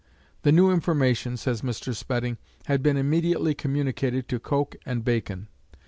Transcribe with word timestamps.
"The 0.41 0.51
new 0.51 0.71
information," 0.71 1.37
says 1.37 1.61
Mr. 1.61 1.93
Spedding, 1.95 2.39
"had 2.65 2.81
been 2.81 2.97
immediately 2.97 3.53
communicated 3.53 4.27
to 4.29 4.39
Coke 4.39 4.75
and 4.83 5.05
Bacon." 5.05 5.47